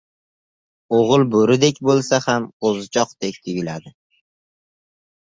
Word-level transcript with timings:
•O‘g‘il 0.99 1.25
bo‘ridek 1.35 1.79
bo‘lsa 1.89 2.21
ham 2.31 2.49
qo‘zichoqdek 2.67 3.41
tuyuladi. 3.47 3.99